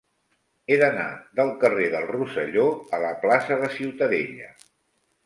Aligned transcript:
He 0.69 0.77
d'anar 0.83 1.03
del 1.39 1.51
carrer 1.63 1.89
del 1.95 2.07
Rosselló 2.13 2.63
a 2.99 3.01
la 3.05 3.13
plaça 3.27 3.59
de 3.65 3.71
Ciutadella. 3.75 4.49